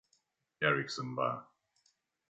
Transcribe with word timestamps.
Eriksson 0.63 1.13
war. 1.15 1.47